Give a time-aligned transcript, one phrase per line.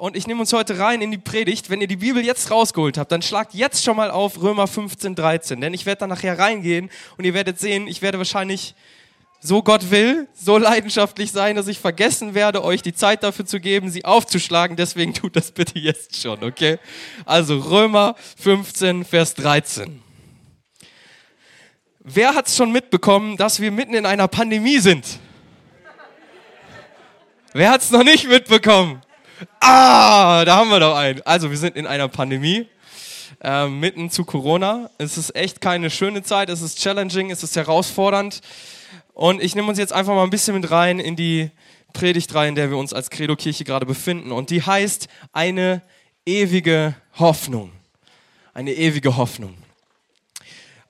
[0.00, 1.68] Und ich nehme uns heute rein in die Predigt.
[1.68, 5.14] Wenn ihr die Bibel jetzt rausgeholt habt, dann schlagt jetzt schon mal auf Römer 15,
[5.14, 5.60] 13.
[5.60, 6.88] Denn ich werde da nachher reingehen
[7.18, 8.74] und ihr werdet sehen, ich werde wahrscheinlich,
[9.40, 13.60] so Gott will, so leidenschaftlich sein, dass ich vergessen werde, euch die Zeit dafür zu
[13.60, 14.74] geben, sie aufzuschlagen.
[14.74, 16.78] Deswegen tut das bitte jetzt schon, okay?
[17.26, 20.00] Also Römer 15, Vers 13.
[21.98, 25.04] Wer hat es schon mitbekommen, dass wir mitten in einer Pandemie sind?
[27.52, 29.02] Wer hat es noch nicht mitbekommen?
[29.60, 31.22] Ah, da haben wir doch einen.
[31.22, 32.66] Also wir sind in einer Pandemie,
[33.40, 34.90] äh, mitten zu Corona.
[34.98, 38.40] Es ist echt keine schöne Zeit, es ist challenging, es ist herausfordernd.
[39.14, 41.50] Und ich nehme uns jetzt einfach mal ein bisschen mit rein in die
[41.92, 44.32] Predigtreihe, in der wir uns als Credo-Kirche gerade befinden.
[44.32, 45.82] Und die heißt eine
[46.26, 47.72] ewige Hoffnung.
[48.54, 49.56] Eine ewige Hoffnung.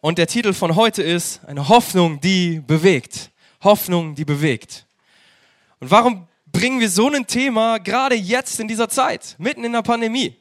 [0.00, 3.30] Und der Titel von heute ist eine Hoffnung, die bewegt.
[3.62, 4.86] Hoffnung, die bewegt.
[5.78, 6.26] Und warum
[6.60, 10.36] bringen wir so ein Thema gerade jetzt in dieser Zeit, mitten in der Pandemie.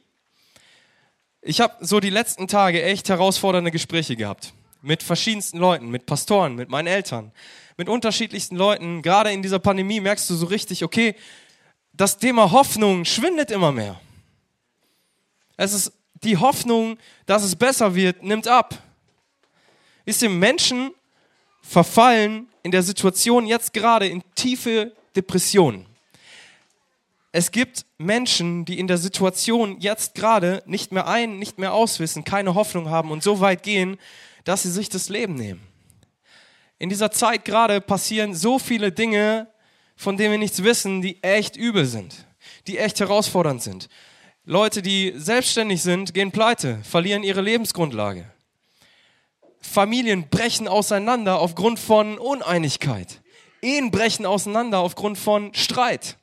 [1.40, 6.56] Ich habe so die letzten Tage echt herausfordernde Gespräche gehabt mit verschiedensten Leuten, mit Pastoren,
[6.56, 7.32] mit meinen Eltern,
[7.78, 9.00] mit unterschiedlichsten Leuten.
[9.00, 11.14] Gerade in dieser Pandemie merkst du so richtig, okay,
[11.94, 13.98] das Thema Hoffnung schwindet immer mehr.
[15.56, 15.90] Es ist
[16.22, 18.74] die Hoffnung, dass es besser wird, nimmt ab.
[20.04, 20.90] Ist dem Menschen
[21.62, 25.86] verfallen in der Situation jetzt gerade in tiefe Depressionen.
[27.32, 32.24] Es gibt Menschen, die in der Situation jetzt gerade nicht mehr ein, nicht mehr auswissen,
[32.24, 33.98] keine Hoffnung haben und so weit gehen,
[34.44, 35.60] dass sie sich das Leben nehmen.
[36.78, 39.48] In dieser Zeit gerade passieren so viele Dinge,
[39.94, 42.26] von denen wir nichts wissen, die echt übel sind,
[42.66, 43.88] die echt herausfordernd sind.
[44.44, 48.24] Leute, die selbstständig sind, gehen pleite, verlieren ihre Lebensgrundlage.
[49.60, 53.20] Familien brechen auseinander aufgrund von Uneinigkeit.
[53.62, 56.16] Ehen brechen auseinander aufgrund von Streit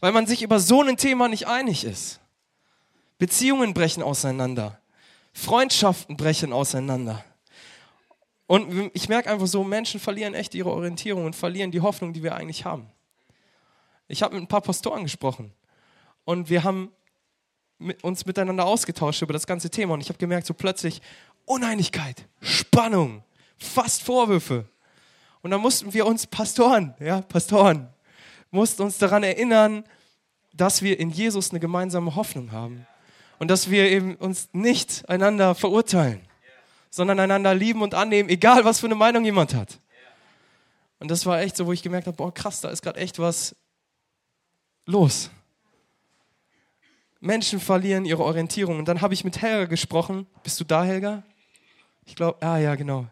[0.00, 2.20] weil man sich über so ein Thema nicht einig ist.
[3.18, 4.80] Beziehungen brechen auseinander.
[5.32, 7.24] Freundschaften brechen auseinander.
[8.46, 12.22] Und ich merke einfach so, Menschen verlieren echt ihre Orientierung und verlieren die Hoffnung, die
[12.22, 12.88] wir eigentlich haben.
[14.08, 15.52] Ich habe mit ein paar Pastoren gesprochen
[16.24, 16.92] und wir haben
[18.02, 21.02] uns miteinander ausgetauscht über das ganze Thema und ich habe gemerkt, so plötzlich
[21.44, 23.22] Uneinigkeit, Spannung,
[23.58, 24.66] fast Vorwürfe.
[25.42, 27.88] Und dann mussten wir uns Pastoren, ja, Pastoren,
[28.56, 29.84] mussten uns daran erinnern,
[30.52, 32.86] dass wir in Jesus eine gemeinsame Hoffnung haben
[33.38, 36.20] und dass wir eben uns nicht einander verurteilen,
[36.90, 39.78] sondern einander lieben und annehmen, egal was für eine Meinung jemand hat.
[40.98, 43.18] Und das war echt so, wo ich gemerkt habe, boah krass, da ist gerade echt
[43.18, 43.54] was
[44.86, 45.30] los.
[47.20, 48.78] Menschen verlieren ihre Orientierung.
[48.78, 50.26] Und dann habe ich mit Helga gesprochen.
[50.42, 51.22] Bist du da, Helga?
[52.06, 53.06] Ich glaube, ah ja, genau.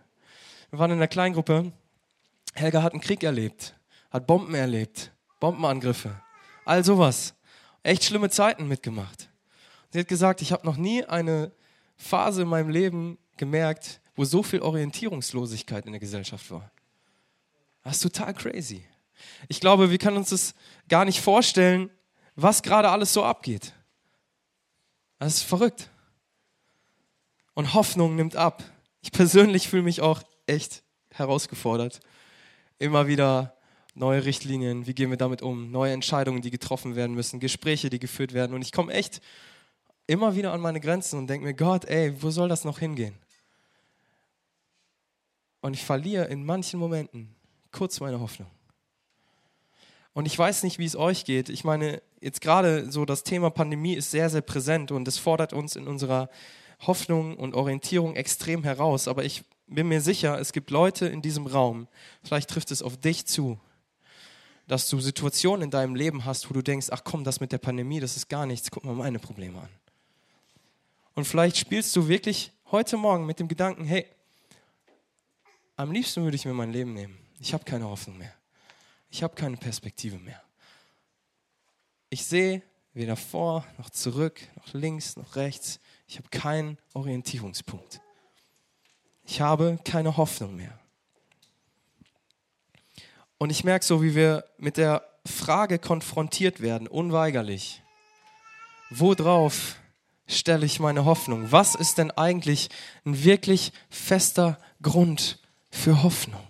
[0.70, 1.72] Wir waren in einer Kleingruppe.
[2.54, 3.74] Helga hat einen Krieg erlebt,
[4.10, 5.10] hat Bomben erlebt,
[5.44, 6.18] Bombenangriffe,
[6.64, 7.34] all sowas.
[7.82, 9.28] Echt schlimme Zeiten mitgemacht.
[9.90, 11.52] Sie hat gesagt, ich habe noch nie eine
[11.98, 16.70] Phase in meinem Leben gemerkt, wo so viel Orientierungslosigkeit in der Gesellschaft war.
[17.82, 18.86] Das ist total crazy.
[19.48, 20.54] Ich glaube, wir können uns das
[20.88, 21.90] gar nicht vorstellen,
[22.36, 23.74] was gerade alles so abgeht.
[25.18, 25.90] Das ist verrückt.
[27.52, 28.64] Und Hoffnung nimmt ab.
[29.02, 32.00] Ich persönlich fühle mich auch echt herausgefordert,
[32.78, 33.54] immer wieder
[33.94, 38.00] neue Richtlinien, wie gehen wir damit um, neue Entscheidungen, die getroffen werden müssen, Gespräche, die
[38.00, 38.54] geführt werden.
[38.54, 39.20] Und ich komme echt
[40.06, 43.14] immer wieder an meine Grenzen und denke mir, Gott, ey, wo soll das noch hingehen?
[45.60, 47.34] Und ich verliere in manchen Momenten
[47.72, 48.50] kurz meine Hoffnung.
[50.12, 51.48] Und ich weiß nicht, wie es euch geht.
[51.48, 55.52] Ich meine, jetzt gerade so das Thema Pandemie ist sehr, sehr präsent und es fordert
[55.52, 56.28] uns in unserer
[56.86, 59.08] Hoffnung und Orientierung extrem heraus.
[59.08, 61.88] Aber ich bin mir sicher, es gibt Leute in diesem Raum,
[62.22, 63.58] vielleicht trifft es auf dich zu,
[64.66, 67.58] dass du Situationen in deinem Leben hast, wo du denkst, ach komm, das mit der
[67.58, 69.68] Pandemie, das ist gar nichts, guck mal meine Probleme an.
[71.14, 74.06] Und vielleicht spielst du wirklich heute Morgen mit dem Gedanken, hey,
[75.76, 77.18] am liebsten würde ich mir mein Leben nehmen.
[77.40, 78.32] Ich habe keine Hoffnung mehr.
[79.10, 80.42] Ich habe keine Perspektive mehr.
[82.10, 82.62] Ich sehe
[82.94, 85.80] weder vor noch zurück, noch links noch rechts.
[86.06, 88.00] Ich habe keinen Orientierungspunkt.
[89.24, 90.78] Ich habe keine Hoffnung mehr.
[93.38, 97.82] Und ich merke so, wie wir mit der Frage konfrontiert werden, unweigerlich.
[98.90, 99.76] Worauf
[100.26, 101.50] stelle ich meine Hoffnung?
[101.50, 102.70] Was ist denn eigentlich
[103.04, 105.38] ein wirklich fester Grund
[105.70, 106.40] für Hoffnung?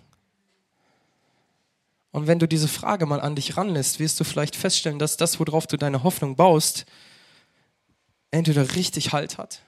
[2.11, 5.39] Und wenn du diese Frage mal an dich ranlässt, wirst du vielleicht feststellen, dass das,
[5.39, 6.85] worauf du deine Hoffnung baust,
[8.31, 9.61] entweder richtig Halt hat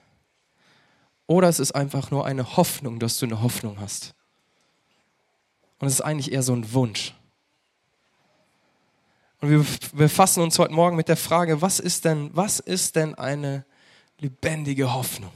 [1.28, 4.14] oder es ist einfach nur eine Hoffnung, dass du eine Hoffnung hast.
[5.78, 7.14] Und es ist eigentlich eher so ein Wunsch.
[9.40, 13.14] Und wir befassen uns heute Morgen mit der Frage, was ist denn, was ist denn
[13.14, 13.64] eine
[14.18, 15.30] lebendige Hoffnung?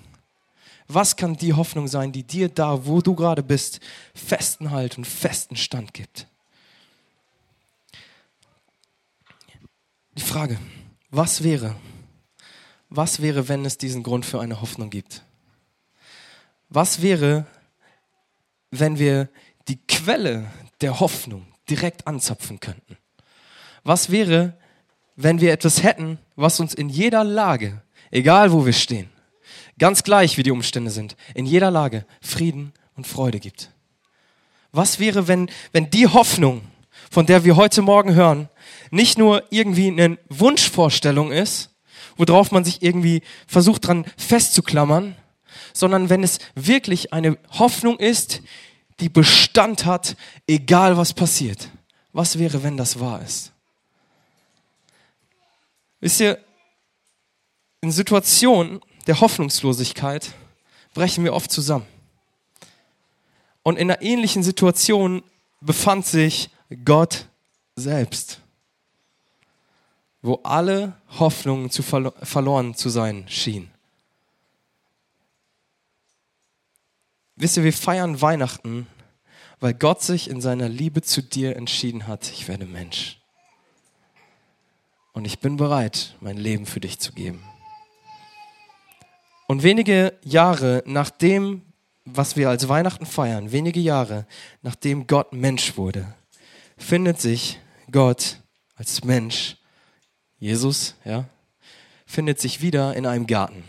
[0.89, 3.81] Was kann die Hoffnung sein, die dir da, wo du gerade bist,
[4.15, 6.27] festen Halt und festen Stand gibt?
[10.17, 10.59] Die Frage,
[11.11, 11.77] was wäre,
[12.91, 15.23] was wäre, wenn es diesen Grund für eine Hoffnung gibt?
[16.69, 17.47] Was wäre,
[18.71, 19.29] wenn wir
[19.69, 20.51] die Quelle
[20.81, 22.97] der Hoffnung direkt anzapfen könnten?
[23.85, 24.57] Was wäre,
[25.17, 29.11] wenn wir etwas hätten, was uns in jeder Lage, egal wo wir stehen,
[29.79, 33.71] ganz gleich wie die Umstände sind, in jeder Lage Frieden und Freude gibt?
[34.73, 36.63] Was wäre, wenn, wenn die Hoffnung,
[37.11, 38.49] von der wir heute Morgen hören,
[38.91, 41.71] nicht nur irgendwie eine Wunschvorstellung ist,
[42.17, 45.17] worauf man sich irgendwie versucht dran festzuklammern,
[45.73, 48.43] sondern wenn es wirklich eine Hoffnung ist,
[49.01, 50.17] die Bestand hat,
[50.47, 51.69] egal was passiert.
[52.13, 53.53] Was wäre, wenn das wahr ist?
[56.01, 56.39] Wisst ihr,
[57.81, 60.33] in Situationen der Hoffnungslosigkeit
[60.95, 61.87] brechen wir oft zusammen.
[63.63, 65.23] Und in einer ähnlichen Situation
[65.61, 66.51] befand sich
[66.85, 67.27] Gott
[67.77, 68.41] selbst,
[70.21, 73.72] wo alle Hoffnungen zu verlo verloren zu sein schien.
[77.43, 78.87] Wisst ihr, wir feiern Weihnachten,
[79.59, 83.19] weil Gott sich in seiner Liebe zu dir entschieden hat, ich werde Mensch.
[85.13, 87.43] Und ich bin bereit, mein Leben für dich zu geben.
[89.49, 91.63] Und wenige Jahre nachdem,
[92.05, 94.25] was wir als Weihnachten feiern, wenige Jahre
[94.63, 96.15] nachdem Gott Mensch wurde,
[96.79, 97.59] findet sich
[97.91, 98.39] Gott
[98.77, 99.57] als Mensch,
[100.39, 101.25] Jesus, ja,
[102.07, 103.65] findet sich wieder in einem Garten.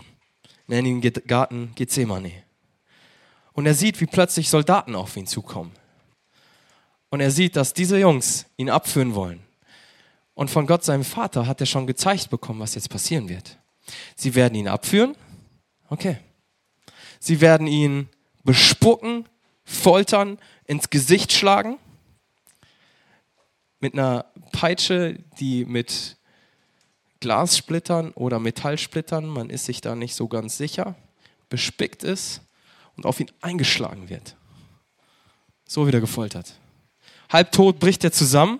[0.68, 2.44] Nennen ihn Garten Gethsemane.
[3.54, 5.72] Und er sieht, wie plötzlich Soldaten auf ihn zukommen.
[7.10, 9.44] Und er sieht, dass diese Jungs ihn abführen wollen.
[10.34, 13.60] Und von Gott, seinem Vater, hat er schon gezeigt bekommen, was jetzt passieren wird.
[14.16, 15.16] Sie werden ihn abführen.
[15.90, 16.18] Okay.
[17.20, 18.10] Sie werden ihn
[18.44, 19.30] bespucken,
[19.64, 21.78] foltern, ins Gesicht schlagen.
[23.80, 26.18] Mit einer Peitsche, die mit
[27.20, 30.96] Glassplittern oder Metallsplittern, man ist sich da nicht so ganz sicher,
[31.50, 32.42] bespickt ist
[32.98, 34.36] und auf ihn eingeschlagen wird.
[35.66, 36.54] So wieder gefoltert.
[37.30, 38.60] Halbtot bricht er zusammen.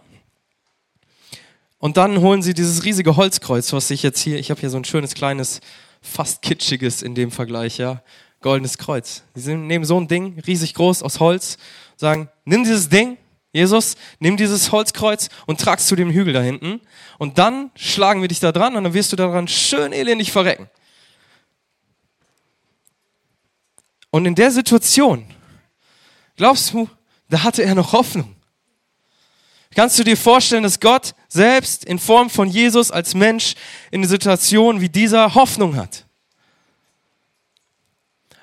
[1.78, 4.78] Und dann holen sie dieses riesige Holzkreuz, was ich jetzt hier, ich habe hier so
[4.78, 5.60] ein schönes kleines,
[6.02, 8.02] fast kitschiges in dem Vergleich, ja,
[8.42, 9.24] goldenes Kreuz.
[9.34, 11.58] Sie nehmen so ein Ding, riesig groß aus Holz,
[11.98, 13.18] sagen, nimm dieses Ding,
[13.52, 16.82] Jesus, nimm dieses Holzkreuz und trag's zu dem Hügel da hinten.
[17.20, 20.70] Und dann schlagen wir dich da dran und dann wirst du daran schön elendig verrecken.
[24.14, 25.26] Und in der Situation,
[26.36, 26.88] glaubst du,
[27.30, 28.36] da hatte er noch Hoffnung.
[29.74, 33.56] Kannst du dir vorstellen, dass Gott selbst in Form von Jesus als Mensch
[33.90, 36.06] in eine Situation wie dieser Hoffnung hat?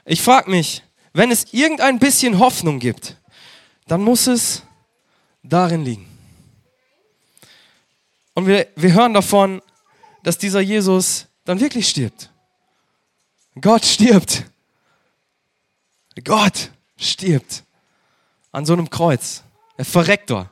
[0.04, 0.82] Ich frage mich,
[1.12, 3.16] wenn es irgendein bisschen Hoffnung gibt,
[3.86, 4.64] dann muss es
[5.44, 6.08] darin liegen.
[8.34, 9.62] Und wir, wir hören davon,
[10.24, 12.28] dass dieser Jesus dann wirklich stirbt.
[13.60, 14.49] Gott stirbt.
[16.24, 17.64] Gott stirbt
[18.52, 19.42] an so einem Kreuz.
[19.76, 20.48] Er verreckt dort.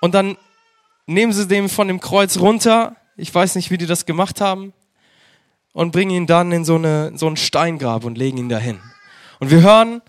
[0.00, 0.36] Und dann
[1.06, 2.96] nehmen sie den von dem Kreuz runter.
[3.16, 4.72] Ich weiß nicht, wie die das gemacht haben.
[5.72, 8.80] Und bringen ihn dann in so, eine, so ein Steingrab und legen ihn dahin.
[9.40, 10.00] Und wir hören,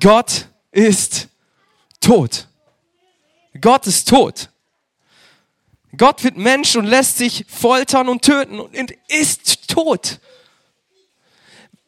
[0.00, 1.28] Gott ist
[2.00, 2.48] tot.
[3.60, 4.50] Gott ist tot.
[5.96, 10.20] Gott wird Mensch und lässt sich foltern und töten und ist tot.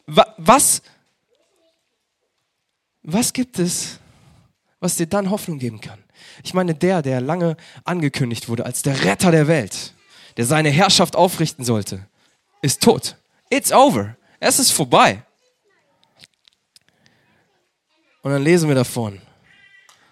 [0.05, 0.81] Was,
[3.03, 3.99] was gibt es,
[4.79, 5.99] was dir dann Hoffnung geben kann?
[6.43, 9.93] Ich meine, der, der lange angekündigt wurde als der Retter der Welt,
[10.37, 12.07] der seine Herrschaft aufrichten sollte,
[12.61, 13.17] ist tot.
[13.49, 14.15] It's over.
[14.39, 15.23] Es ist vorbei.
[18.21, 19.21] Und dann lesen wir davon.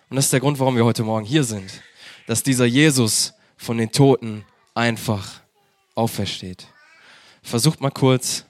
[0.10, 1.82] Und das ist der Grund, warum wir heute Morgen hier sind.
[2.26, 5.42] Dass dieser Jesus von den Toten einfach
[5.96, 6.68] aufersteht.
[7.44, 8.46] Versucht mal kurz,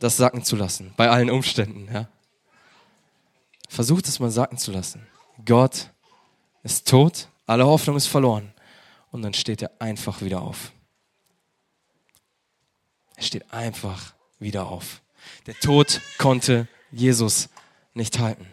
[0.00, 1.88] das sacken zu lassen, bei allen Umständen.
[1.92, 2.08] Ja?
[3.70, 5.06] Versucht es mal sacken zu lassen.
[5.46, 5.90] Gott
[6.64, 8.52] ist tot, alle Hoffnung ist verloren.
[9.12, 10.72] Und dann steht er einfach wieder auf.
[13.14, 15.02] Er steht einfach wieder auf.
[15.46, 17.48] Der Tod konnte Jesus
[17.94, 18.48] nicht halten.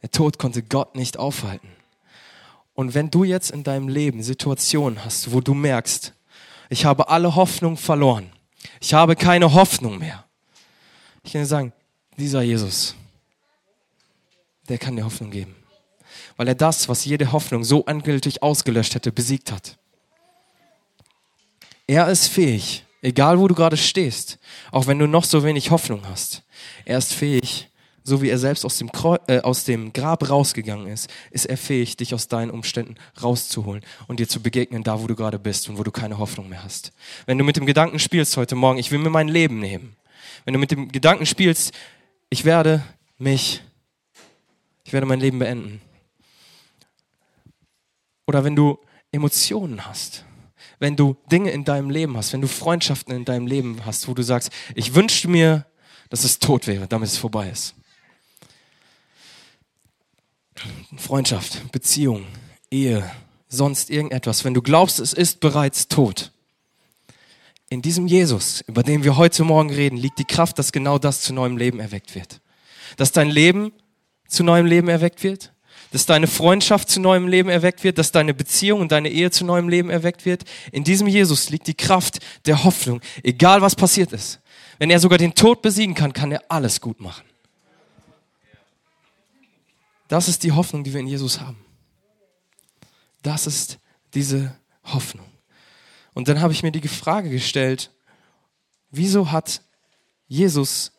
[0.00, 1.68] Der Tod konnte Gott nicht aufhalten.
[2.72, 6.14] Und wenn du jetzt in deinem Leben Situationen hast, wo du merkst,
[6.70, 8.32] ich habe alle Hoffnung verloren,
[8.80, 10.24] ich habe keine Hoffnung mehr,
[11.22, 11.72] ich kann dir sagen,
[12.16, 12.96] dieser Jesus,
[14.68, 15.54] der kann dir Hoffnung geben.
[16.36, 19.76] weil er das, was jede Hoffnung so endgültig ausgelöscht hätte, besiegt hat.
[21.86, 24.38] Er ist fähig, egal wo du gerade stehst,
[24.70, 26.42] auch wenn du noch so wenig Hoffnung hast,
[26.84, 27.68] er ist fähig,
[28.02, 31.56] so wie er selbst aus dem, Kreu äh, aus dem Grab rausgegangen ist, ist er
[31.56, 35.68] fähig, dich aus deinen Umständen rauszuholen und dir zu begegnen, da wo du gerade bist
[35.68, 36.92] und wo du keine Hoffnung mehr hast.
[37.26, 39.96] Wenn du mit dem Gedanken spielst heute Morgen, ich will mir mein Leben nehmen.
[40.44, 41.72] Wenn du mit dem Gedanken spielst,
[42.28, 42.82] ich werde
[43.18, 43.62] mich,
[44.84, 45.80] ich werde mein Leben beenden.
[48.26, 48.78] Oder wenn du
[49.12, 50.24] Emotionen hast,
[50.78, 54.14] wenn du Dinge in deinem Leben hast, wenn du Freundschaften in deinem Leben hast, wo
[54.14, 55.66] du sagst, ich wünschte mir,
[56.10, 57.74] dass es tot wäre, damit es vorbei ist.
[60.96, 62.26] Freundschaft, Beziehung,
[62.70, 63.10] Ehe,
[63.48, 66.32] sonst irgendetwas, wenn du glaubst, es ist bereits tot.
[67.70, 71.22] In diesem Jesus, über den wir heute Morgen reden, liegt die Kraft, dass genau das
[71.22, 72.40] zu neuem Leben erweckt wird.
[72.96, 73.72] Dass dein Leben
[74.34, 75.52] zu neuem Leben erweckt wird,
[75.90, 79.44] dass deine Freundschaft zu neuem Leben erweckt wird, dass deine Beziehung und deine Ehe zu
[79.44, 80.44] neuem Leben erweckt wird.
[80.72, 84.40] In diesem Jesus liegt die Kraft der Hoffnung, egal was passiert ist.
[84.78, 87.24] Wenn er sogar den Tod besiegen kann, kann er alles gut machen.
[90.08, 91.64] Das ist die Hoffnung, die wir in Jesus haben.
[93.22, 93.78] Das ist
[94.12, 95.26] diese Hoffnung.
[96.12, 97.90] Und dann habe ich mir die Frage gestellt,
[98.90, 99.62] wieso hat
[100.28, 100.92] Jesus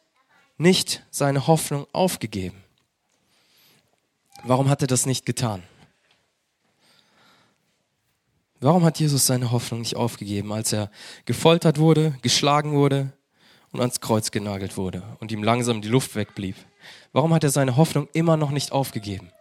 [0.57, 2.64] nicht seine Hoffnung aufgegeben?
[4.47, 5.63] Warum hat er das nicht getan?
[8.59, 10.91] Warum hat Jesus seine Hoffnung nicht aufgegeben, als er
[11.25, 13.11] gefoltert wurde, geschlagen wurde
[13.71, 16.55] und ans Kreuz genagelt wurde und ihm langsam die Luft wegblieb?
[17.11, 19.31] Warum hat er seine Hoffnung immer noch nicht aufgegeben?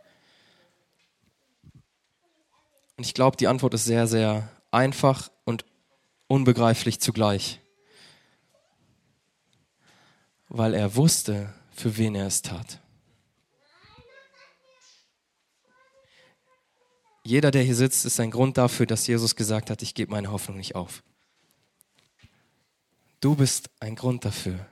[2.97, 5.67] Und ich glaube, die Antwort ist sehr, sehr einfach und
[6.29, 7.61] unbegreiflich zugleich.
[10.49, 12.81] Weil er wusste, für wen er es tat.
[17.27, 20.31] Jeder, der hier sitzt, ist ein Grund dafür, dass Jesus gesagt hat, ich gebe meine
[20.31, 21.03] Hoffnung nicht auf.
[23.21, 24.67] Du bist ein Grund dafür,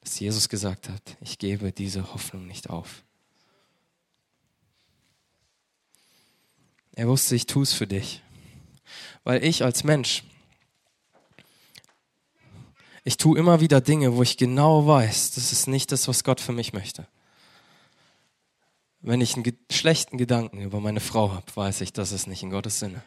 [0.00, 3.02] dass Jesus gesagt hat, ich gebe diese Hoffnung nicht auf.
[6.94, 8.22] Er wusste, ich tue es für dich.
[9.22, 10.24] Weil ich als Mensch,
[13.04, 16.40] ich tue immer wieder Dinge, wo ich genau weiß, das ist nicht das, was Gott
[16.40, 17.06] für mich möchte.
[19.02, 22.50] Wenn ich einen schlechten Gedanken über meine Frau habe, weiß ich, das ist nicht in
[22.50, 23.02] Gottes Sinne.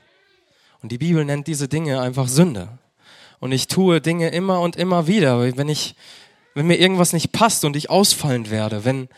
[0.81, 2.79] Und die Bibel nennt diese Dinge einfach Sünde.
[3.39, 5.55] Und ich tue Dinge immer und immer wieder.
[5.57, 5.95] Wenn ich
[6.53, 9.09] wenn mir irgendwas nicht passt und ich ausfallend werde, wenn,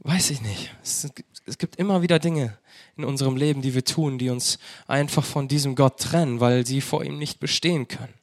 [0.00, 1.08] weiß ich nicht, es,
[1.46, 2.58] es gibt immer wieder Dinge
[2.96, 6.80] in unserem Leben, die wir tun, die uns einfach von diesem Gott trennen, weil sie
[6.80, 8.14] vor ihm nicht bestehen können.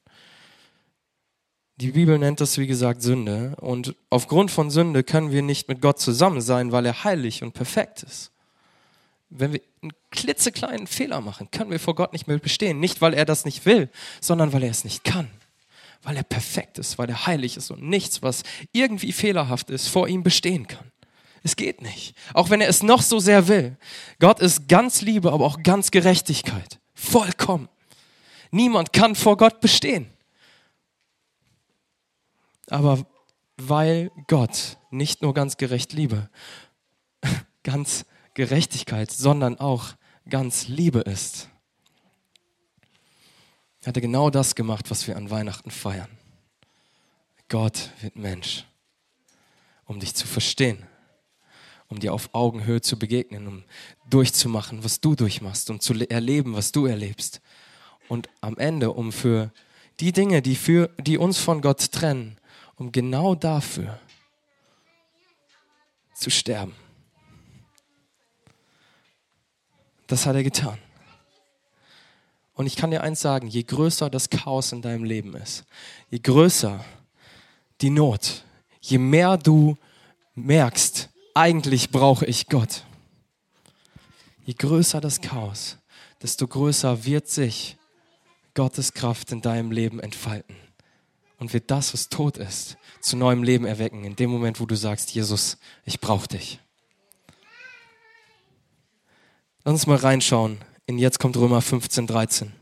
[1.78, 3.56] Die Bibel nennt das, wie gesagt, Sünde.
[3.60, 7.54] Und aufgrund von Sünde können wir nicht mit Gott zusammen sein, weil er heilig und
[7.54, 8.32] perfekt ist.
[9.30, 12.80] Wenn wir einen klitzekleinen Fehler machen, können wir vor Gott nicht mehr bestehen.
[12.80, 13.90] Nicht, weil er das nicht will,
[14.22, 15.30] sondern weil er es nicht kann
[16.04, 20.08] weil er perfekt ist, weil er heilig ist und nichts, was irgendwie fehlerhaft ist, vor
[20.08, 20.92] ihm bestehen kann.
[21.44, 22.16] Es geht nicht.
[22.34, 23.78] Auch wenn er es noch so sehr will.
[24.20, 26.80] Gott ist ganz Liebe, aber auch ganz Gerechtigkeit.
[26.94, 27.68] Vollkommen.
[28.52, 30.13] Niemand kann vor Gott bestehen.
[32.70, 33.06] Aber
[33.58, 36.30] weil Gott nicht nur ganz gerecht Liebe,
[37.64, 39.96] ganz Gerechtigkeit, sondern auch
[40.30, 41.50] ganz Liebe ist,
[43.84, 46.10] er hatte genau das gemacht, was wir an Weihnachten feiern.
[47.50, 48.66] Gott wird Mensch,
[49.86, 50.88] um dich zu verstehen,
[51.90, 53.64] um dir auf Augenhöhe zu begegnen, um
[54.10, 57.42] durchzumachen, was du durchmachst, um zu erleben, was du erlebst.
[58.08, 59.52] Und am Ende, um für
[60.00, 62.38] die Dinge, die, für, die uns von Gott trennen,
[62.84, 63.98] um genau dafür
[66.14, 66.76] zu sterben.
[70.08, 70.78] Das hat er getan.
[72.56, 75.64] Und ich kann dir eins sagen, je größer das Chaos in deinem Leben ist,
[76.10, 76.84] je größer
[77.80, 78.44] die Not,
[78.82, 79.78] je mehr du
[80.36, 82.84] merkst, eigentlich brauche ich Gott,
[84.44, 85.78] je größer das Chaos,
[86.22, 87.78] desto größer wird sich
[88.54, 90.63] Gottes Kraft in deinem Leben entfalten
[91.44, 94.78] und wird das, was tot ist, zu neuem Leben erwecken, in dem Moment, wo du
[94.78, 96.62] sagst, Jesus, ich brauche dich.
[99.66, 102.54] Lass uns mal reinschauen in jetzt kommt Römer 15, 13.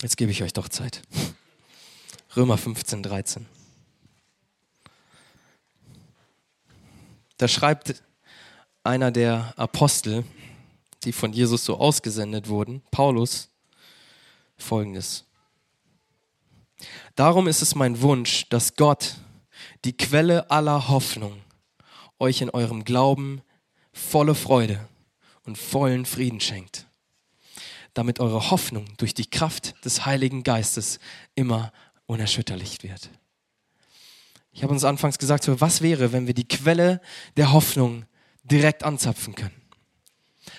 [0.00, 1.02] Jetzt gebe ich euch doch Zeit.
[2.34, 3.44] Römer 15, 13.
[7.36, 8.02] Da schreibt
[8.82, 10.24] einer der Apostel,
[11.02, 13.50] die von Jesus so ausgesendet wurden, Paulus,
[14.56, 15.26] folgendes.
[17.14, 19.16] Darum ist es mein Wunsch, dass Gott,
[19.84, 21.40] die Quelle aller Hoffnung,
[22.18, 23.42] euch in eurem Glauben
[23.92, 24.88] volle Freude
[25.44, 26.86] und vollen Frieden schenkt,
[27.92, 30.98] damit eure Hoffnung durch die Kraft des Heiligen Geistes
[31.34, 31.72] immer
[32.06, 33.10] unerschütterlich wird.
[34.52, 37.00] Ich habe uns anfangs gesagt, was wäre, wenn wir die Quelle
[37.36, 38.04] der Hoffnung
[38.44, 39.54] direkt anzapfen können?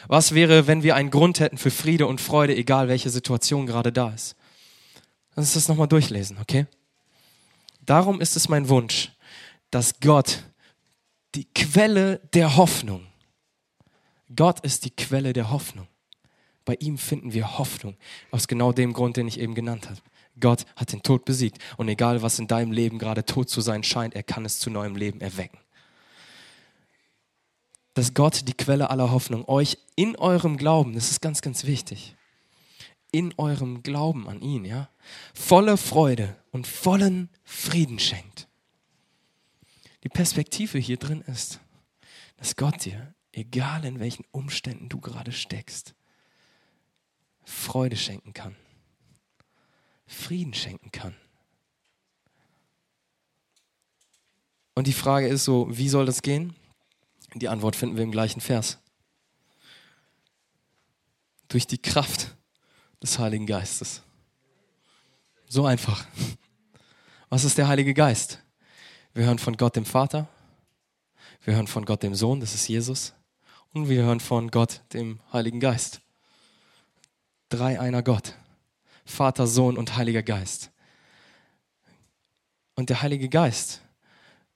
[0.08, 3.91] Was wäre, wenn wir einen Grund hätten für Friede und Freude, egal welche Situation gerade
[3.91, 4.35] da ist?
[5.36, 6.65] Lass uns das nochmal durchlesen, okay?
[7.86, 9.12] Darum ist es mein Wunsch,
[9.70, 10.44] dass Gott
[11.36, 13.06] die Quelle der Hoffnung,
[14.34, 15.88] Gott ist die Quelle der Hoffnung.
[16.63, 17.96] Bei ihm finden wir Hoffnung
[18.32, 20.00] aus genau dem Grund, den ich eben genannt habe.
[20.39, 23.84] Gott hat den Tod besiegt und egal was in deinem Leben gerade tot zu sein
[23.84, 25.60] scheint, er kann es zu neuem Leben erwecken.
[27.94, 32.15] Dass Gott die Quelle aller Hoffnung euch in eurem Glauben, das ist ganz, ganz wichtig,
[33.17, 34.89] in eurem Glauben an ihn, ja,
[35.34, 38.50] volle Freude und vollen Frieden schenkt.
[40.03, 41.62] Die Perspektive hier drin ist,
[42.36, 45.95] dass Gott dir, egal in welchen Umständen du gerade steckst,
[47.45, 48.57] Freude schenken kann,
[50.05, 51.15] Frieden schenken kann.
[54.74, 56.53] Und die Frage ist so, wie soll das gehen?
[57.34, 58.77] Die Antwort finden wir im gleichen Vers.
[61.48, 62.36] Durch die Kraft
[63.02, 64.02] des Heiligen Geistes.
[65.48, 66.06] So einfach.
[67.30, 68.40] Was ist der Heilige Geist?
[69.14, 70.28] Wir hören von Gott dem Vater,
[71.44, 73.14] wir hören von Gott dem Sohn, das ist Jesus,
[73.74, 76.02] und wir hören von Gott dem Heiligen Geist.
[77.50, 78.34] Drei einer Gott.
[79.06, 80.72] Vater, Sohn und Heiliger Geist.
[82.75, 83.82] Und der Heilige Geist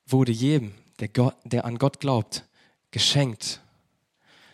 [0.05, 2.43] wurde jedem, der, Gott, der an Gott glaubt,
[2.91, 3.62] geschenkt,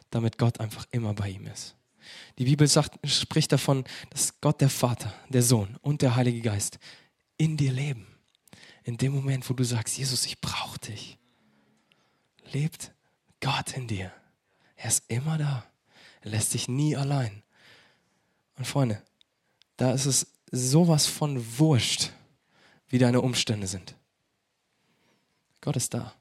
[0.10, 1.75] damit Gott einfach immer bei ihm ist.
[2.38, 6.80] Die Bibel sagt, spricht davon, dass Gott der Vater, der Sohn und der Heilige Geist
[7.38, 8.08] in dir leben.
[8.84, 11.18] In dem Moment, wo du sagst, Jesus, ich brauche dich,
[12.52, 12.92] lebt
[13.42, 14.12] Gott in dir.
[14.76, 15.66] Er ist immer da.
[16.22, 17.44] Er lässt dich nie allein.
[18.58, 19.02] Und Freunde,
[19.78, 22.12] da ist es sowas von wurscht,
[22.90, 23.96] wie deine Umstände sind.
[25.62, 26.14] Gott ist da.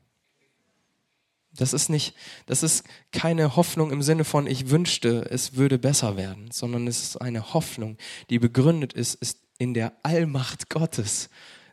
[1.56, 2.14] Das ist nicht,
[2.46, 7.02] das ist keine Hoffnung im Sinne von, ich wünschte, es würde besser werden, sondern es
[7.02, 7.96] ist eine Hoffnung,
[8.28, 11.30] die begründet ist, ist in der Allmacht Gottes,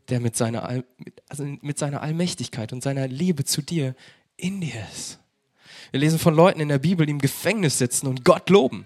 [0.09, 0.83] der mit seiner,
[1.29, 3.95] also mit seiner Allmächtigkeit und seiner Liebe zu dir
[4.37, 5.19] in dir ist.
[5.89, 8.85] Wir lesen von Leuten in der Bibel, die im Gefängnis sitzen und Gott loben.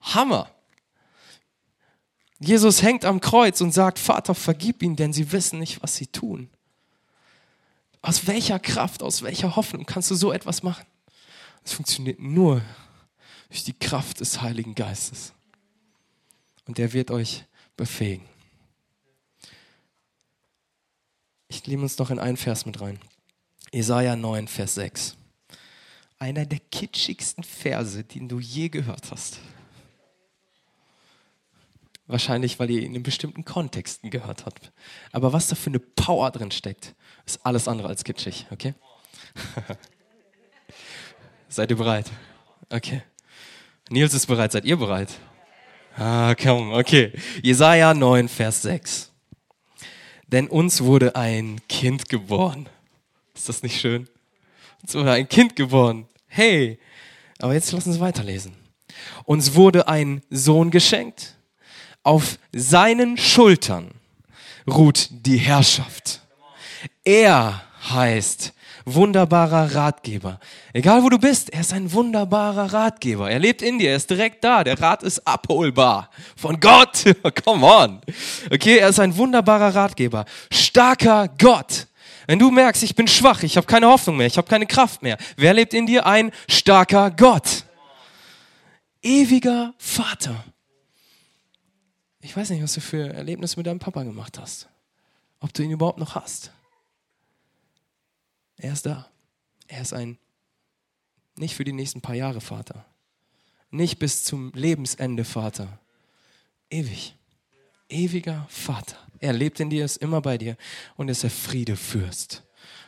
[0.00, 0.50] Hammer!
[2.38, 6.06] Jesus hängt am Kreuz und sagt, Vater, vergib ihnen, denn sie wissen nicht, was sie
[6.06, 6.50] tun.
[8.04, 10.84] Aus welcher Kraft, aus welcher Hoffnung kannst du so etwas machen?
[11.64, 12.60] Es funktioniert nur
[13.48, 15.32] durch die Kraft des Heiligen Geistes.
[16.66, 17.46] Und der wird euch
[17.78, 18.28] befähigen.
[21.48, 23.00] Ich nehme uns noch in einen Vers mit rein.
[23.72, 25.16] Jesaja 9, Vers 6.
[26.18, 29.40] Einer der kitschigsten Verse, den du je gehört hast.
[32.06, 34.72] Wahrscheinlich, weil ihr ihn in bestimmten Kontexten gehört habt.
[35.10, 36.94] Aber was da für eine Power drin steckt,
[37.26, 38.74] ist alles andere als kitschig, okay?
[41.48, 42.10] Seid ihr bereit?
[42.70, 43.02] Okay.
[43.90, 44.52] Nils ist bereit.
[44.52, 45.08] Seid ihr bereit?
[45.96, 47.12] Ah, komm, okay.
[47.42, 49.12] Jesaja 9, Vers 6.
[50.26, 52.68] Denn uns wurde ein Kind geboren.
[53.34, 54.08] Ist das nicht schön?
[54.82, 56.08] Uns wurde ein Kind geboren.
[56.26, 56.78] Hey,
[57.38, 58.56] aber jetzt lassen Sie weiterlesen.
[59.24, 61.34] Uns wurde ein Sohn geschenkt
[62.04, 63.90] auf seinen Schultern
[64.68, 66.20] ruht die Herrschaft.
[67.04, 68.54] Er heißt
[68.86, 70.40] wunderbarer Ratgeber.
[70.72, 73.30] Egal wo du bist, er ist ein wunderbarer Ratgeber.
[73.30, 74.64] Er lebt in dir, er ist direkt da.
[74.64, 76.10] Der Rat ist abholbar.
[76.36, 77.04] Von Gott.
[77.44, 78.00] Come on.
[78.50, 80.24] Okay, er ist ein wunderbarer Ratgeber.
[80.50, 81.86] Starker Gott.
[82.26, 85.02] Wenn du merkst, ich bin schwach, ich habe keine Hoffnung mehr, ich habe keine Kraft
[85.02, 85.18] mehr.
[85.36, 86.06] Wer lebt in dir?
[86.06, 87.64] Ein starker Gott.
[89.02, 90.44] Ewiger Vater.
[92.22, 94.68] Ich weiß nicht, was du für Erlebnisse mit deinem Papa gemacht hast.
[95.40, 96.53] Ob du ihn überhaupt noch hast.
[98.56, 99.08] Er ist da.
[99.66, 100.18] Er ist ein
[101.36, 102.84] nicht für die nächsten paar Jahre Vater.
[103.70, 105.80] Nicht bis zum Lebensende Vater.
[106.70, 107.16] Ewig.
[107.88, 108.96] Ewiger Vater.
[109.18, 110.56] Er lebt in dir, ist immer bei dir
[110.96, 112.44] und ist der Friedefürst.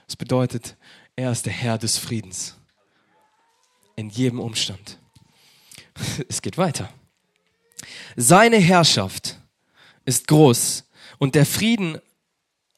[0.07, 0.77] Das bedeutet,
[1.17, 2.57] er ist der Herr des Friedens.
[3.97, 4.99] In jedem Umstand.
[6.29, 6.93] Es geht weiter.
[8.17, 9.41] Seine Herrschaft
[10.05, 10.85] ist groß
[11.19, 11.99] und der Frieden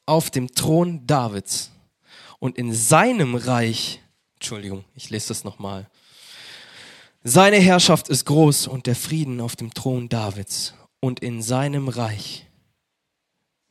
[0.05, 1.71] auf dem Thron Davids
[2.39, 4.01] und in seinem Reich,
[4.35, 5.89] Entschuldigung, ich lese das nochmal.
[7.23, 12.45] Seine Herrschaft ist groß und der Frieden auf dem Thron Davids und in seinem Reich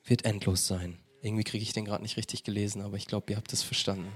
[0.05, 0.99] wird endlos sein.
[1.23, 4.13] Irgendwie kriege ich den gerade nicht richtig gelesen, aber ich glaube, ihr habt es verstanden.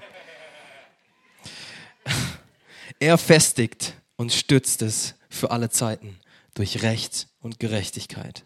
[2.99, 6.19] Er festigt und stützt es für alle Zeiten
[6.55, 8.45] durch Recht und Gerechtigkeit.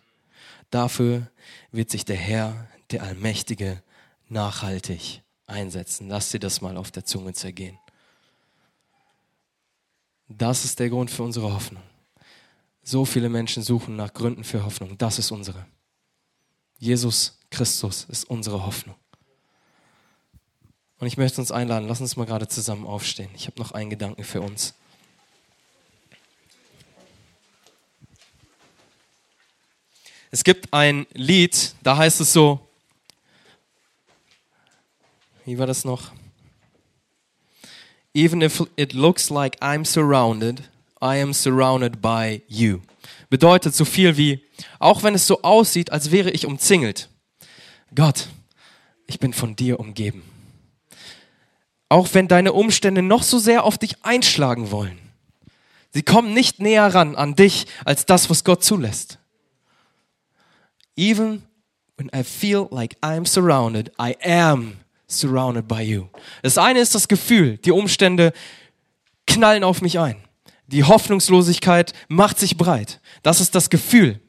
[0.70, 1.30] Dafür
[1.72, 3.82] wird sich der Herr, der Allmächtige,
[4.28, 6.08] nachhaltig einsetzen.
[6.08, 7.78] Lass dir das mal auf der Zunge zergehen.
[10.28, 11.82] Das ist der Grund für unsere Hoffnung.
[12.82, 14.98] So viele Menschen suchen nach Gründen für Hoffnung.
[14.98, 15.66] Das ist unsere.
[16.78, 18.96] Jesus Christus ist unsere Hoffnung.
[20.98, 23.30] Und ich möchte uns einladen, lass uns mal gerade zusammen aufstehen.
[23.34, 24.74] Ich habe noch einen Gedanken für uns.
[30.30, 32.65] Es gibt ein Lied, da heißt es so,
[35.46, 36.10] wie war das noch?
[38.12, 40.60] Even if it looks like I'm surrounded,
[41.00, 42.80] I am surrounded by you.
[43.30, 44.44] Bedeutet so viel wie,
[44.80, 47.08] auch wenn es so aussieht, als wäre ich umzingelt.
[47.94, 48.28] Gott,
[49.06, 50.22] ich bin von dir umgeben.
[51.88, 54.98] Auch wenn deine Umstände noch so sehr auf dich einschlagen wollen.
[55.92, 59.18] Sie kommen nicht näher ran an dich als das, was Gott zulässt.
[60.96, 61.42] Even
[61.96, 64.78] when I feel like I'm surrounded, I am
[65.08, 66.06] surrounded by you.
[66.42, 68.32] Das eine ist das Gefühl, die Umstände
[69.26, 70.16] knallen auf mich ein.
[70.66, 73.00] Die Hoffnungslosigkeit macht sich breit.
[73.22, 74.20] Das ist das Gefühl.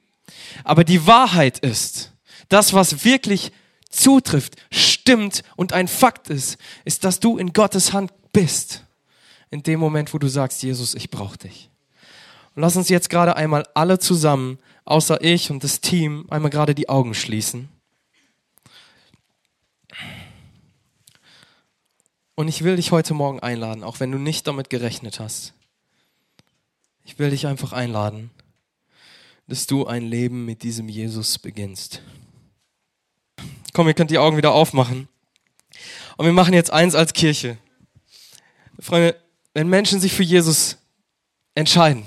[0.63, 2.13] Aber die Wahrheit ist,
[2.49, 3.51] das, was wirklich
[3.89, 8.83] zutrifft, stimmt und ein Fakt ist, ist, dass du in Gottes Hand bist.
[9.49, 11.69] In dem Moment, wo du sagst, Jesus, ich brauche dich.
[12.55, 16.75] Und lass uns jetzt gerade einmal alle zusammen, außer ich und das Team, einmal gerade
[16.75, 17.69] die Augen schließen.
[22.39, 25.53] Und ich will dich heute Morgen einladen, auch wenn du nicht damit gerechnet hast.
[27.03, 28.29] Ich will dich einfach einladen,
[29.47, 32.03] dass du ein Leben mit diesem Jesus beginnst.
[33.73, 35.07] Komm, ihr könnt die Augen wieder aufmachen.
[36.15, 37.57] Und wir machen jetzt eins als Kirche.
[38.79, 39.15] Freunde,
[39.55, 40.77] wenn Menschen sich für Jesus
[41.55, 42.05] entscheiden,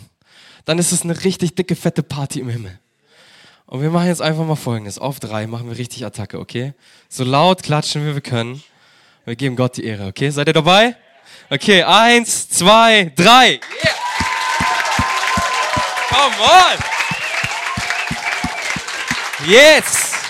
[0.64, 2.78] dann ist es eine richtig dicke, fette Party im Himmel.
[3.66, 5.00] Und wir machen jetzt einfach mal Folgendes.
[5.00, 6.74] Auf drei machen wir richtig Attacke, okay?
[7.08, 8.62] So laut klatschen, wie wir können.
[9.26, 10.30] Wir geben Gott die Ehre, okay?
[10.30, 10.96] Seid ihr dabei?
[11.50, 13.60] Okay, eins, zwei, drei.
[13.84, 13.94] Yeah.
[16.08, 16.78] Come on!
[19.46, 20.14] Jetzt!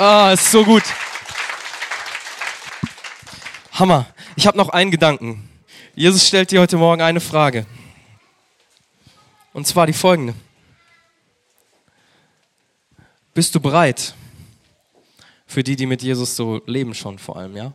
[0.00, 0.84] Ah, ist so gut.
[3.72, 4.06] Hammer.
[4.36, 5.50] Ich habe noch einen Gedanken.
[5.96, 7.66] Jesus stellt dir heute Morgen eine Frage.
[9.52, 10.34] Und zwar die folgende.
[13.38, 14.16] Bist du bereit?
[15.46, 17.72] Für die, die mit Jesus so leben schon vor allem, ja?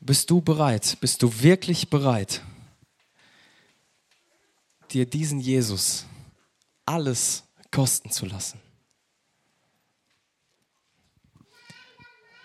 [0.00, 0.96] Bist du bereit?
[1.00, 2.42] Bist du wirklich bereit,
[4.90, 6.06] dir diesen Jesus
[6.84, 8.60] alles kosten zu lassen?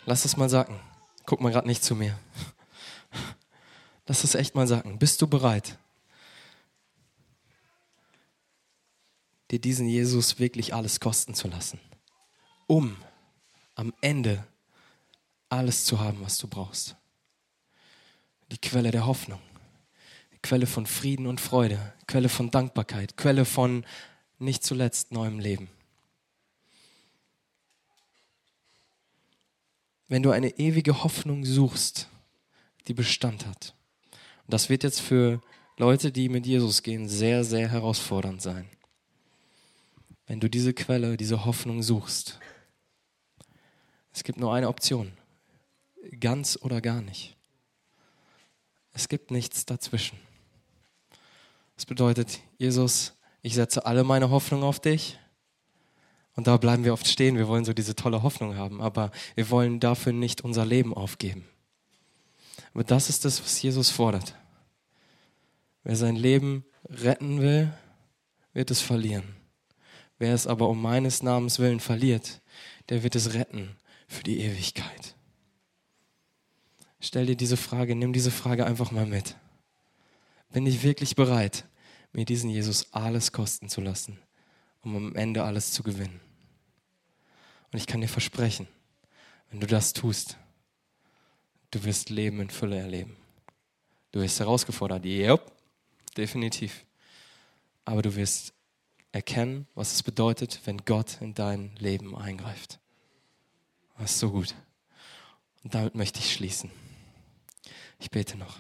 [0.06, 0.80] Lass es mal sagen.
[1.26, 2.16] Guck mal gerade nicht zu mir.
[4.06, 5.00] Lass es echt mal sagen.
[5.00, 5.80] Bist du bereit,
[9.50, 11.80] dir diesen Jesus wirklich alles kosten zu lassen?
[12.70, 12.96] Um
[13.74, 14.46] am Ende
[15.50, 16.96] alles zu haben, was du brauchst.
[18.52, 19.42] Die Quelle der Hoffnung,
[20.32, 23.86] die Quelle von Frieden und Freude, Quelle von Dankbarkeit, Quelle von
[24.38, 25.68] nicht zuletzt neuem Leben.
[30.08, 32.08] Wenn du eine ewige Hoffnung suchst,
[32.88, 33.74] die Bestand hat,
[34.46, 35.42] und das wird jetzt für
[35.78, 38.70] Leute, die mit Jesus gehen, sehr, sehr herausfordernd sein.
[40.28, 42.40] Wenn du diese Quelle, diese Hoffnung suchst,
[44.20, 45.14] es gibt nur eine Option.
[46.20, 47.38] Ganz oder gar nicht.
[48.92, 50.20] Es gibt nichts dazwischen.
[51.78, 55.18] Das bedeutet, Jesus, ich setze alle meine Hoffnung auf dich.
[56.36, 57.38] Und da bleiben wir oft stehen.
[57.38, 61.46] Wir wollen so diese tolle Hoffnung haben, aber wir wollen dafür nicht unser Leben aufgeben.
[62.74, 64.36] Aber das ist das, was Jesus fordert.
[65.84, 67.72] Wer sein Leben retten will,
[68.52, 69.38] wird es verlieren.
[70.18, 72.42] Wer es aber um meines Namens willen verliert,
[72.90, 73.78] der wird es retten
[74.10, 75.16] für die Ewigkeit?
[77.00, 79.38] Stell dir diese Frage, nimm diese Frage einfach mal mit.
[80.52, 81.66] Bin ich wirklich bereit,
[82.12, 84.20] mir diesen Jesus alles kosten zu lassen,
[84.82, 86.20] um am Ende alles zu gewinnen?
[87.72, 88.68] Und ich kann dir versprechen,
[89.52, 90.38] wenn du das tust,
[91.72, 93.16] du wirst Leben in Fülle erleben.
[94.12, 95.52] Du wirst herausgefordert, yep,
[96.18, 96.84] definitiv.
[97.86, 98.54] Aber du wirst
[99.12, 102.80] erkennen, was es bedeutet, wenn Gott in dein Leben eingreift.
[104.00, 104.56] Das ist so gut.
[105.64, 106.72] Und damit möchte ich schließen.
[108.00, 108.58] Ich bete noch.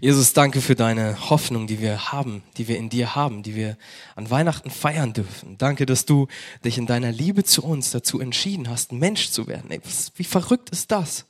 [0.00, 3.76] Jesus, danke für deine Hoffnung, die wir haben, die wir in dir haben, die wir
[4.16, 5.56] an Weihnachten feiern dürfen.
[5.58, 6.26] Danke, dass du
[6.64, 9.70] dich in deiner Liebe zu uns dazu entschieden hast, Mensch zu werden.
[9.70, 11.26] Ey, was, wie verrückt ist das?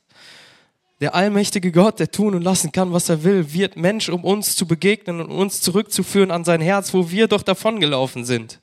[1.01, 4.55] Der allmächtige Gott, der tun und lassen kann, was er will, wird Mensch, um uns
[4.55, 8.59] zu begegnen und uns zurückzuführen an sein Herz, wo wir doch davongelaufen sind.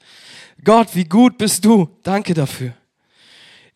[0.62, 1.88] Gott, wie gut bist du.
[2.03, 2.74] Danke dafür.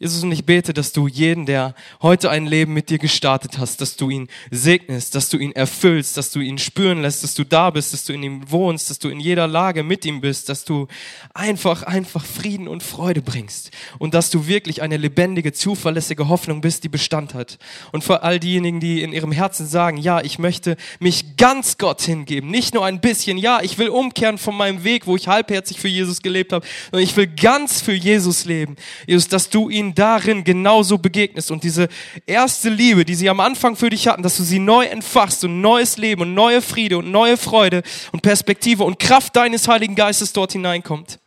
[0.02, 3.80] Jesus, und ich bete, dass du jeden, der heute ein Leben mit dir gestartet hast,
[3.80, 7.44] dass du ihn segnest, dass du ihn erfüllst, dass du ihn spüren lässt, dass du
[7.44, 10.48] da bist, dass du in ihm wohnst, dass du in jeder Lage mit ihm bist,
[10.48, 10.88] dass du
[11.34, 16.82] einfach, einfach Frieden und Freude bringst und dass du wirklich eine lebendige, zuverlässige Hoffnung bist,
[16.82, 17.60] die Bestand hat.
[17.92, 22.02] Und für all diejenigen, die in ihrem Herzen sagen, ja, ich möchte mich ganz Gott
[22.02, 25.78] hingeben, nicht nur ein bisschen, ja, ich will umkehren von meinem Weg, wo ich halbherzig
[25.78, 28.74] für Jesus gelebt habe, sondern ich will ganz für Jesus leben.
[29.06, 31.88] Jesus, dass du ihn darin genauso begegnest und diese
[32.26, 35.60] erste Liebe, die sie am Anfang für dich hatten, dass du sie neu entfachst und
[35.60, 40.32] neues Leben und neue Friede und neue Freude und Perspektive und Kraft deines Heiligen Geistes
[40.32, 41.18] dort hineinkommt.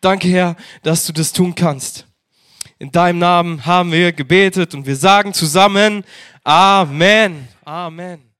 [0.00, 2.06] Danke, Herr, dass du das tun kannst.
[2.78, 6.04] In deinem Namen haben wir gebetet und wir sagen zusammen
[6.42, 7.48] Amen.
[7.64, 8.33] Amen.